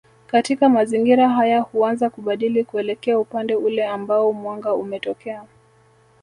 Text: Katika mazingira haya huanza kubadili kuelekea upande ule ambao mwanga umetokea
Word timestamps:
Katika 0.27 0.69
mazingira 0.69 1.29
haya 1.29 1.59
huanza 1.61 2.09
kubadili 2.09 2.63
kuelekea 2.63 3.19
upande 3.19 3.55
ule 3.55 3.87
ambao 3.87 4.33
mwanga 4.33 4.73
umetokea 4.73 5.43